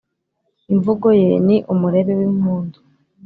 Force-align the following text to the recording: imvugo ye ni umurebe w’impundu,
imvugo 0.73 1.07
ye 1.21 1.31
ni 1.45 1.57
umurebe 1.73 2.11
w’impundu, 2.19 2.79